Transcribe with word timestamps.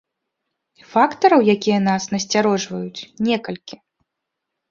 Фактараў, 0.93 1.39
якія 1.55 1.79
нас 1.89 2.03
насцярожваюць, 2.13 3.05
некалькі. 3.27 3.75